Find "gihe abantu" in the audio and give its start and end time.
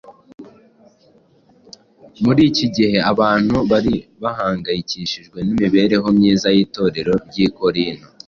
2.75-3.57